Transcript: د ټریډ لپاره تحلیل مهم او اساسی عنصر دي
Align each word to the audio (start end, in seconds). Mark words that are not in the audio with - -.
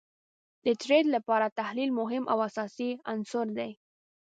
د 0.65 0.67
ټریډ 0.81 1.05
لپاره 1.15 1.53
تحلیل 1.59 1.89
مهم 1.99 2.23
او 2.31 2.37
اساسی 2.49 2.89
عنصر 3.11 3.47
دي 3.57 3.71